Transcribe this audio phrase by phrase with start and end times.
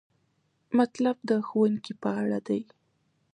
[0.77, 2.61] مطلب د ښوونکي په اړه دی.